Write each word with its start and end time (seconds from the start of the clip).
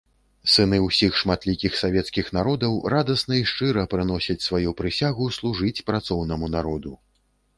Сыны 0.51 0.77
ўсіх 0.83 1.11
шматлікіх 1.21 1.75
савецкіх 1.81 2.31
народаў 2.37 2.79
радасна 2.95 3.33
і 3.41 3.45
шчыра 3.53 3.83
прыносяць 3.93 4.39
сваю 4.47 4.73
прысягу 4.79 5.29
служыць 5.37 5.83
працоўнаму 5.91 6.45
народу. 6.57 6.91